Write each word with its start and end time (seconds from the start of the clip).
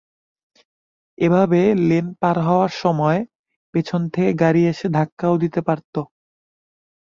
এভাবে 1.17 1.59
লেন 1.87 2.07
পার 2.19 2.37
হওয়ার 2.41 2.71
সময় 2.81 3.19
পেছন 3.73 4.01
থেকে 4.13 4.31
গাড়ি 4.41 4.61
এসে 4.71 4.87
ধাক্কাও 4.97 5.35
দিতে 5.43 5.59
পারত। 5.67 5.95